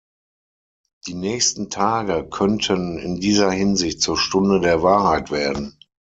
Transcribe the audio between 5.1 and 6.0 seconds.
werden.